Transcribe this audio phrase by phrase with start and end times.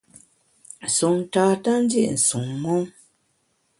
[0.85, 2.83] Nsun tata ndi’ nsun mon.